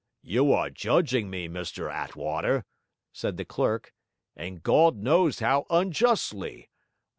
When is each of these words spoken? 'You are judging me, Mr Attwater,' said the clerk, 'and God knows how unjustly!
'You 0.23 0.51
are 0.51 0.71
judging 0.71 1.29
me, 1.29 1.47
Mr 1.47 1.93
Attwater,' 1.93 2.65
said 3.13 3.37
the 3.37 3.45
clerk, 3.45 3.93
'and 4.35 4.63
God 4.63 4.95
knows 4.97 5.41
how 5.41 5.67
unjustly! 5.69 6.71